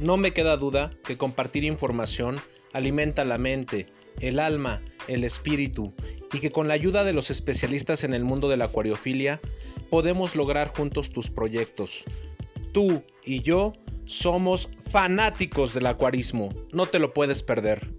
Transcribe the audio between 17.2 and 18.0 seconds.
perder.